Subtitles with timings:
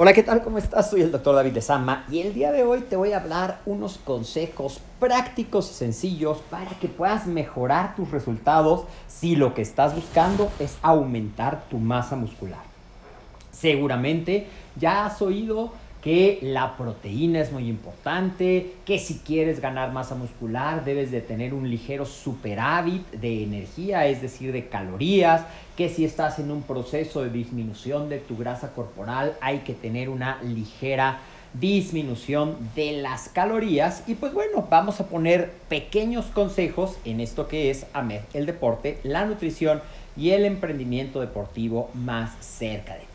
[0.00, 0.44] Hola, ¿qué tal?
[0.44, 0.90] ¿Cómo estás?
[0.90, 3.58] Soy el doctor David de Sama y el día de hoy te voy a hablar
[3.66, 9.96] unos consejos prácticos y sencillos para que puedas mejorar tus resultados si lo que estás
[9.96, 12.60] buscando es aumentar tu masa muscular.
[13.50, 15.72] Seguramente ya has oído
[16.02, 21.54] que la proteína es muy importante, que si quieres ganar masa muscular debes de tener
[21.54, 25.42] un ligero superávit de energía, es decir, de calorías,
[25.76, 30.08] que si estás en un proceso de disminución de tu grasa corporal hay que tener
[30.08, 31.18] una ligera
[31.54, 34.04] disminución de las calorías.
[34.06, 38.98] Y pues bueno, vamos a poner pequeños consejos en esto que es AMED, el deporte,
[39.02, 39.80] la nutrición
[40.16, 43.07] y el emprendimiento deportivo más cerca de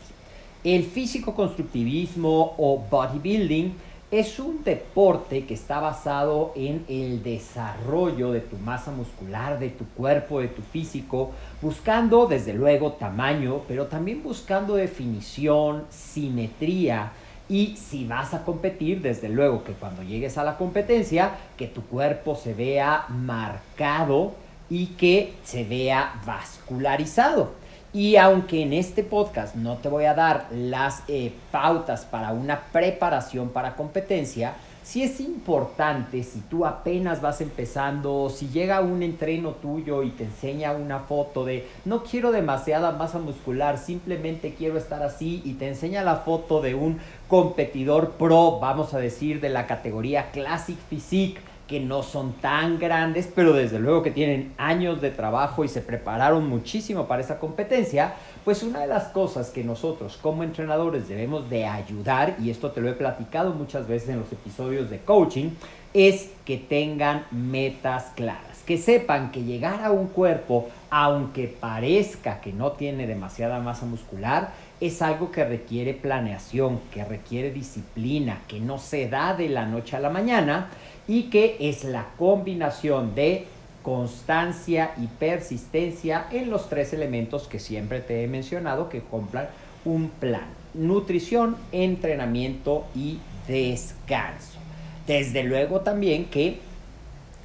[0.64, 3.74] El físico-constructivismo o bodybuilding
[4.10, 9.84] es un deporte que está basado en el desarrollo de tu masa muscular, de tu
[9.88, 17.12] cuerpo, de tu físico, buscando desde luego tamaño, pero también buscando definición, simetría,
[17.46, 21.82] y si vas a competir, desde luego que cuando llegues a la competencia, que tu
[21.82, 24.32] cuerpo se vea marcado
[24.70, 27.63] y que se vea vascularizado.
[27.94, 32.64] Y aunque en este podcast no te voy a dar las eh, pautas para una
[32.72, 39.52] preparación para competencia, sí es importante si tú apenas vas empezando, si llega un entreno
[39.52, 45.04] tuyo y te enseña una foto de no quiero demasiada masa muscular, simplemente quiero estar
[45.04, 49.68] así y te enseña la foto de un competidor pro, vamos a decir, de la
[49.68, 55.10] categoría Classic Physique que no son tan grandes, pero desde luego que tienen años de
[55.10, 58.14] trabajo y se prepararon muchísimo para esa competencia,
[58.44, 62.82] pues una de las cosas que nosotros como entrenadores debemos de ayudar, y esto te
[62.82, 65.50] lo he platicado muchas veces en los episodios de coaching,
[65.94, 72.52] es que tengan metas claras, que sepan que llegar a un cuerpo, aunque parezca que
[72.52, 74.50] no tiene demasiada masa muscular,
[74.80, 79.96] es algo que requiere planeación, que requiere disciplina, que no se da de la noche
[79.96, 80.68] a la mañana
[81.06, 83.46] y que es la combinación de
[83.82, 89.48] constancia y persistencia en los tres elementos que siempre te he mencionado que compran
[89.84, 90.46] un plan.
[90.72, 94.58] Nutrición, entrenamiento y descanso.
[95.06, 96.60] Desde luego también que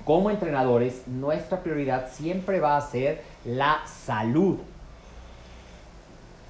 [0.05, 4.57] como entrenadores nuestra prioridad siempre va a ser la salud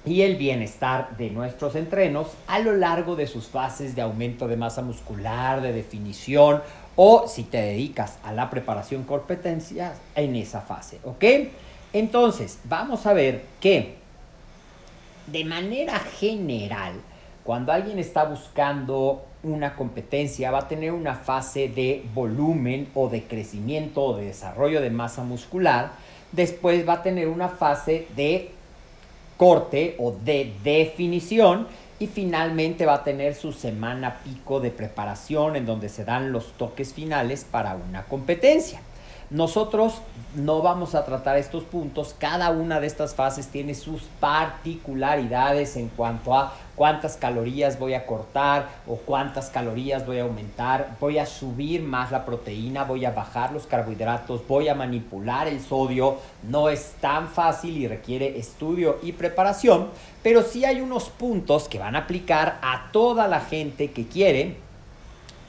[0.04, 4.56] y el bienestar de nuestros entrenos a lo largo de sus fases de aumento de
[4.56, 6.62] masa muscular, de definición
[6.96, 11.24] o si te dedicas a la preparación competencias en esa fase, ¿ok?
[11.92, 13.96] Entonces, vamos a ver que
[15.26, 16.94] de manera general,
[17.44, 23.24] cuando alguien está buscando una competencia, va a tener una fase de volumen o de
[23.24, 25.92] crecimiento o de desarrollo de masa muscular.
[26.32, 28.50] Después va a tener una fase de
[29.40, 31.66] corte o de definición
[31.98, 36.52] y finalmente va a tener su semana pico de preparación en donde se dan los
[36.58, 38.82] toques finales para una competencia.
[39.30, 39.94] Nosotros
[40.34, 42.16] no vamos a tratar estos puntos.
[42.18, 48.06] Cada una de estas fases tiene sus particularidades en cuanto a cuántas calorías voy a
[48.06, 50.96] cortar o cuántas calorías voy a aumentar.
[50.98, 55.60] Voy a subir más la proteína, voy a bajar los carbohidratos, voy a manipular el
[55.60, 56.16] sodio.
[56.42, 59.90] No es tan fácil y requiere estudio y preparación,
[60.24, 64.56] pero sí hay unos puntos que van a aplicar a toda la gente que quiere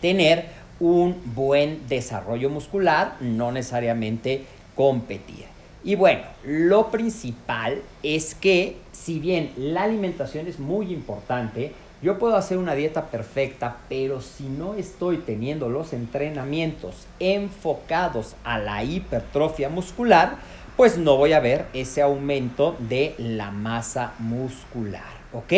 [0.02, 4.46] tener un buen desarrollo muscular, no necesariamente
[4.76, 5.46] competir.
[5.84, 12.36] Y bueno, lo principal es que si bien la alimentación es muy importante, yo puedo
[12.36, 19.70] hacer una dieta perfecta, pero si no estoy teniendo los entrenamientos enfocados a la hipertrofia
[19.70, 20.38] muscular,
[20.78, 25.21] pues no voy a ver ese aumento de la masa muscular.
[25.34, 25.54] ¿Ok?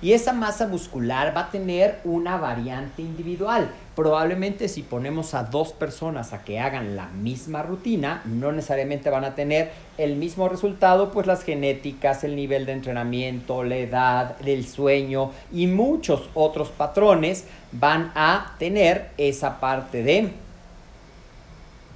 [0.00, 3.70] Y esa masa muscular va a tener una variante individual.
[3.94, 9.24] Probablemente si ponemos a dos personas a que hagan la misma rutina, no necesariamente van
[9.24, 14.66] a tener el mismo resultado, pues las genéticas, el nivel de entrenamiento, la edad, el
[14.66, 20.32] sueño y muchos otros patrones van a tener esa parte de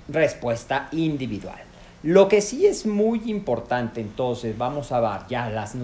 [0.09, 1.66] respuesta individual.
[2.07, 5.75] Lo que sí es muy importante, entonces, vamos a ver ya las,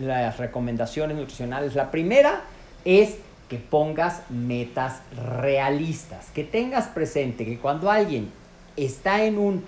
[0.00, 1.74] las recomendaciones nutricionales.
[1.74, 2.44] La primera
[2.86, 3.18] es
[3.50, 5.02] que pongas metas
[5.36, 8.30] realistas, que tengas presente que cuando alguien
[8.76, 9.62] está en un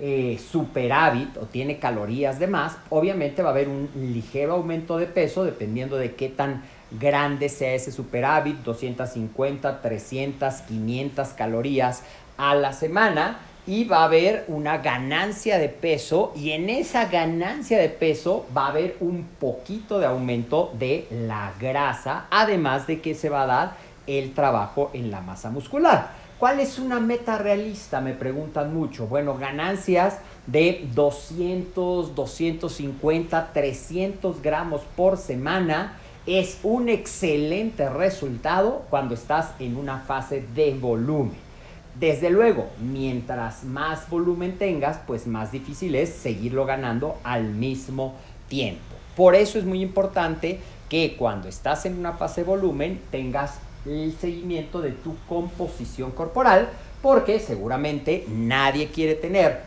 [0.00, 5.04] eh, superávit o tiene calorías de más, obviamente va a haber un ligero aumento de
[5.04, 6.62] peso dependiendo de qué tan
[6.98, 12.04] grande sea ese superávit, 250, 300, 500 calorías
[12.38, 17.78] a la semana y va a haber una ganancia de peso y en esa ganancia
[17.78, 23.14] de peso va a haber un poquito de aumento de la grasa, además de que
[23.14, 23.76] se va a dar
[24.06, 26.10] el trabajo en la masa muscular.
[26.38, 28.00] ¿Cuál es una meta realista?
[28.00, 29.06] Me preguntan mucho.
[29.06, 30.18] Bueno, ganancias
[30.48, 40.00] de 200, 250, 300 gramos por semana es un excelente resultado cuando estás en una
[40.00, 41.51] fase de volumen.
[41.98, 48.14] Desde luego, mientras más volumen tengas, pues más difícil es seguirlo ganando al mismo
[48.48, 48.80] tiempo.
[49.16, 50.58] Por eso es muy importante
[50.88, 56.70] que cuando estás en una fase de volumen tengas el seguimiento de tu composición corporal,
[57.02, 59.62] porque seguramente nadie quiere tener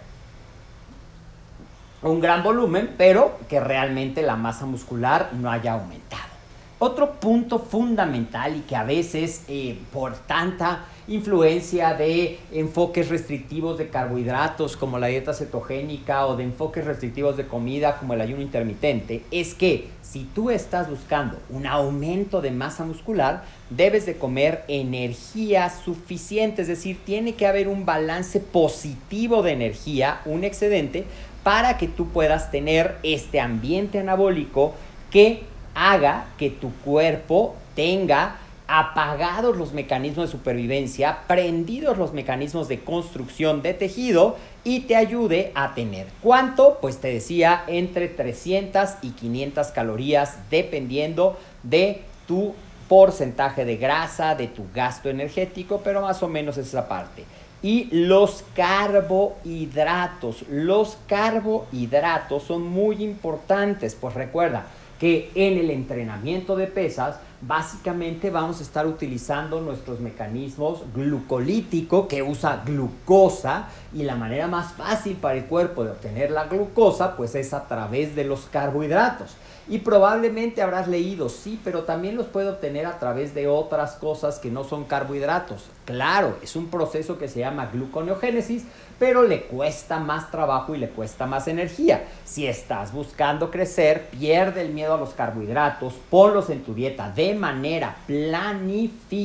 [2.02, 6.35] un gran volumen, pero que realmente la masa muscular no haya aumentado.
[6.78, 13.88] Otro punto fundamental y que a veces eh, por tanta influencia de enfoques restrictivos de
[13.88, 19.24] carbohidratos como la dieta cetogénica o de enfoques restrictivos de comida como el ayuno intermitente,
[19.32, 25.70] es que si tú estás buscando un aumento de masa muscular, debes de comer energía
[25.70, 31.06] suficiente, es decir, tiene que haber un balance positivo de energía, un excedente,
[31.44, 34.74] para que tú puedas tener este ambiente anabólico
[35.12, 35.44] que
[35.76, 38.38] haga que tu cuerpo tenga
[38.68, 45.52] apagados los mecanismos de supervivencia, prendidos los mecanismos de construcción de tejido y te ayude
[45.54, 46.08] a tener.
[46.22, 46.80] ¿Cuánto?
[46.82, 52.56] Pues te decía entre 300 y 500 calorías dependiendo de tu
[52.90, 57.24] porcentaje de grasa, de tu gasto energético, pero más o menos es esa parte.
[57.62, 60.44] Y los carbohidratos.
[60.50, 64.66] Los carbohidratos son muy importantes, pues recuerda
[65.00, 72.24] que en el entrenamiento de pesas básicamente vamos a estar utilizando nuestros mecanismos glucolítico que
[72.24, 77.36] usa glucosa y la manera más fácil para el cuerpo de obtener la glucosa pues
[77.36, 79.36] es a través de los carbohidratos.
[79.68, 84.38] Y probablemente habrás leído, sí, pero también los puede obtener a través de otras cosas
[84.38, 85.66] que no son carbohidratos.
[85.86, 88.66] Claro, es un proceso que se llama gluconeogénesis,
[89.00, 92.04] pero le cuesta más trabajo y le cuesta más energía.
[92.26, 97.34] Si estás buscando crecer, pierde el miedo a los carbohidratos, ponlos en tu dieta de
[97.34, 99.24] manera planificada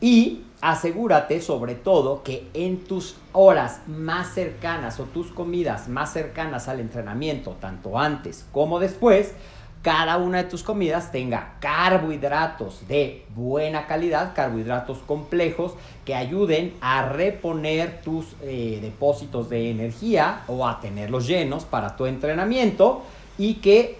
[0.00, 6.68] y asegúrate sobre todo que en tus horas más cercanas o tus comidas más cercanas
[6.68, 9.34] al entrenamiento, tanto antes como después,
[9.82, 17.08] cada una de tus comidas tenga carbohidratos de buena calidad, carbohidratos complejos que ayuden a
[17.08, 23.02] reponer tus eh, depósitos de energía o a tenerlos llenos para tu entrenamiento
[23.36, 23.98] y que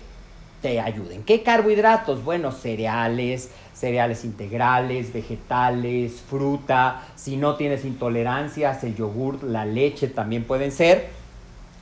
[0.62, 1.24] te ayuden.
[1.24, 2.24] ¿Qué carbohidratos?
[2.24, 7.02] Bueno, cereales, cereales integrales, vegetales, fruta.
[7.16, 11.08] Si no tienes intolerancias, el yogur, la leche también pueden ser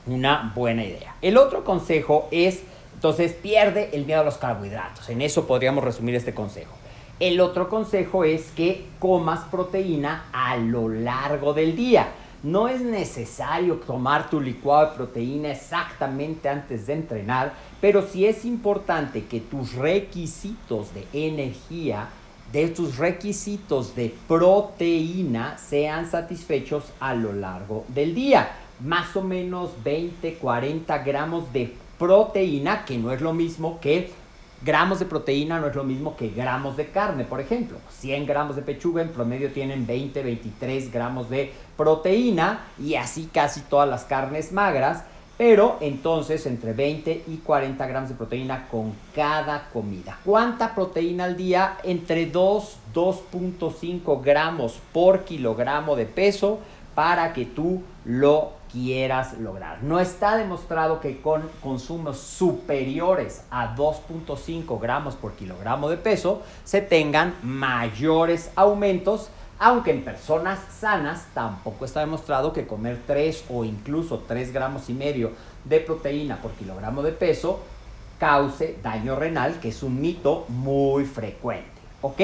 [0.07, 1.15] una buena idea.
[1.21, 2.63] El otro consejo es,
[2.95, 5.07] entonces, pierde el miedo a los carbohidratos.
[5.09, 6.73] En eso podríamos resumir este consejo.
[7.19, 12.07] El otro consejo es que comas proteína a lo largo del día.
[12.43, 18.45] No es necesario tomar tu licuado de proteína exactamente antes de entrenar, pero sí es
[18.45, 22.07] importante que tus requisitos de energía,
[22.51, 28.49] de tus requisitos de proteína sean satisfechos a lo largo del día.
[28.79, 34.09] Más o menos 20, 40 gramos de proteína, que no es lo mismo que
[34.63, 37.77] gramos de proteína no es lo mismo que gramos de carne, por ejemplo.
[37.89, 43.61] 100 gramos de pechuga en promedio tienen 20, 23 gramos de proteína y así casi
[43.61, 45.03] todas las carnes magras,
[45.35, 50.19] pero entonces entre 20 y 40 gramos de proteína con cada comida.
[50.23, 51.79] ¿Cuánta proteína al día?
[51.83, 56.59] Entre 2, 2.5 gramos por kilogramo de peso
[56.93, 59.81] para que tú lo quieras lograr.
[59.81, 66.81] No está demostrado que con consumos superiores a 2.5 gramos por kilogramo de peso se
[66.81, 69.31] tengan mayores aumentos,
[69.63, 74.93] aunque en personas sanas tampoco está demostrado que comer 3 o incluso 3 gramos y
[74.93, 75.33] medio
[75.65, 77.59] de proteína por kilogramo de peso
[78.19, 81.69] cause daño renal, que es un mito muy frecuente.
[82.01, 82.19] ¿Ok?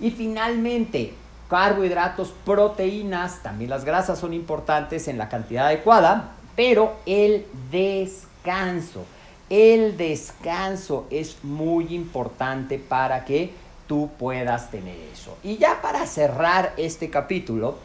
[0.00, 1.14] Y finalmente,
[1.48, 9.06] carbohidratos, proteínas, también las grasas son importantes en la cantidad adecuada, pero el descanso,
[9.48, 13.54] el descanso es muy importante para que
[13.86, 15.36] tú puedas tener eso.
[15.42, 17.76] Y ya para cerrar este capítulo,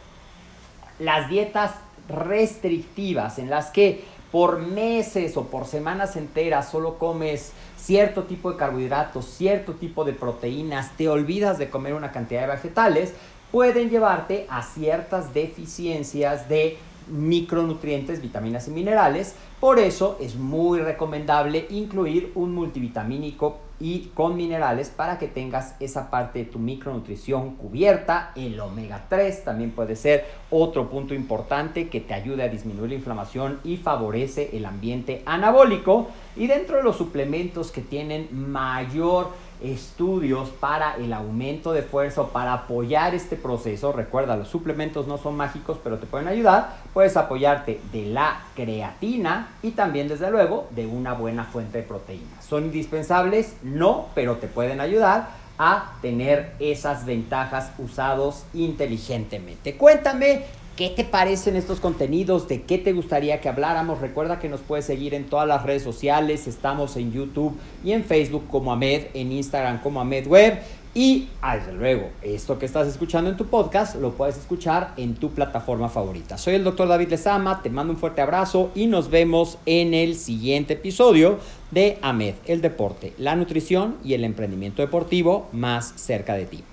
[0.98, 1.72] las dietas
[2.08, 8.56] restrictivas en las que por meses o por semanas enteras solo comes cierto tipo de
[8.56, 13.12] carbohidratos, cierto tipo de proteínas, te olvidas de comer una cantidad de vegetales,
[13.50, 16.78] pueden llevarte a ciertas deficiencias de
[17.08, 19.34] micronutrientes, vitaminas y minerales.
[19.60, 26.10] Por eso es muy recomendable incluir un multivitamínico y con minerales para que tengas esa
[26.10, 28.32] parte de tu micronutrición cubierta.
[28.36, 32.96] El omega 3 también puede ser otro punto importante que te ayude a disminuir la
[32.96, 36.08] inflamación y favorece el ambiente anabólico.
[36.36, 39.30] Y dentro de los suplementos que tienen mayor
[39.62, 43.92] estudios para el aumento de fuerza o para apoyar este proceso.
[43.92, 46.76] Recuerda, los suplementos no son mágicos, pero te pueden ayudar.
[46.92, 52.44] Puedes apoyarte de la creatina y también, desde luego, de una buena fuente de proteínas.
[52.44, 53.56] ¿Son indispensables?
[53.62, 55.28] No, pero te pueden ayudar
[55.58, 59.76] a tener esas ventajas usados inteligentemente.
[59.76, 60.44] Cuéntame
[60.76, 62.48] ¿Qué te parecen estos contenidos?
[62.48, 64.00] ¿De qué te gustaría que habláramos?
[64.00, 66.46] Recuerda que nos puedes seguir en todas las redes sociales.
[66.46, 70.60] Estamos en YouTube y en Facebook como Ahmed, en Instagram como Ahmed Web.
[70.94, 75.32] Y, desde luego, esto que estás escuchando en tu podcast lo puedes escuchar en tu
[75.32, 76.38] plataforma favorita.
[76.38, 80.16] Soy el doctor David Lezama, te mando un fuerte abrazo y nos vemos en el
[80.16, 81.38] siguiente episodio
[81.70, 86.64] de AMED, el deporte, la nutrición y el emprendimiento deportivo más cerca de ti.